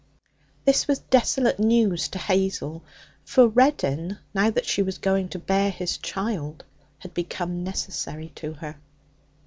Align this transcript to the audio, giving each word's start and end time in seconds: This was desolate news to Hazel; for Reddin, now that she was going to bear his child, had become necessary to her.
This 0.65 0.87
was 0.87 0.97
desolate 0.97 1.59
news 1.59 2.07
to 2.07 2.17
Hazel; 2.17 2.83
for 3.23 3.47
Reddin, 3.47 4.17
now 4.33 4.49
that 4.49 4.65
she 4.65 4.81
was 4.81 4.97
going 4.97 5.29
to 5.29 5.37
bear 5.37 5.69
his 5.69 5.99
child, 5.99 6.63
had 6.97 7.13
become 7.13 7.63
necessary 7.63 8.31
to 8.33 8.53
her. 8.53 8.77